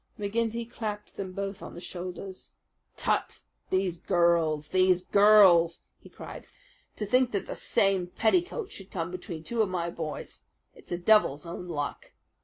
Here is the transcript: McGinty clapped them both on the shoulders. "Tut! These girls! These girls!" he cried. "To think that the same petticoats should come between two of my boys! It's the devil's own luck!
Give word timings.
McGinty 0.17 0.67
clapped 0.67 1.15
them 1.15 1.31
both 1.31 1.61
on 1.61 1.75
the 1.75 1.79
shoulders. 1.79 2.53
"Tut! 2.97 3.43
These 3.69 3.99
girls! 3.99 4.69
These 4.69 5.03
girls!" 5.03 5.81
he 5.99 6.09
cried. 6.09 6.47
"To 6.95 7.05
think 7.05 7.29
that 7.33 7.45
the 7.45 7.55
same 7.55 8.07
petticoats 8.07 8.71
should 8.73 8.89
come 8.89 9.11
between 9.11 9.43
two 9.43 9.61
of 9.61 9.69
my 9.69 9.91
boys! 9.91 10.41
It's 10.73 10.89
the 10.89 10.97
devil's 10.97 11.45
own 11.45 11.67
luck! 11.67 12.13